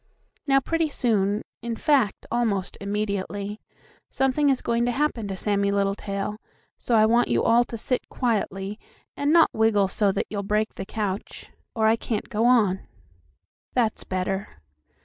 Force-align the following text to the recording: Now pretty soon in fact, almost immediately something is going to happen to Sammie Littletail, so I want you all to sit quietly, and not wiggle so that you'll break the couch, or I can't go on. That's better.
Now 0.47 0.59
pretty 0.59 0.89
soon 0.89 1.43
in 1.61 1.75
fact, 1.75 2.25
almost 2.31 2.75
immediately 2.81 3.61
something 4.09 4.49
is 4.49 4.63
going 4.63 4.83
to 4.87 4.91
happen 4.91 5.27
to 5.27 5.35
Sammie 5.37 5.69
Littletail, 5.71 6.37
so 6.79 6.95
I 6.95 7.05
want 7.05 7.27
you 7.27 7.43
all 7.43 7.63
to 7.65 7.77
sit 7.77 8.09
quietly, 8.09 8.79
and 9.15 9.31
not 9.31 9.51
wiggle 9.53 9.87
so 9.87 10.11
that 10.11 10.25
you'll 10.27 10.41
break 10.41 10.73
the 10.73 10.87
couch, 10.87 11.51
or 11.75 11.85
I 11.85 11.97
can't 11.97 12.29
go 12.29 12.45
on. 12.47 12.79
That's 13.75 14.03
better. 14.03 14.47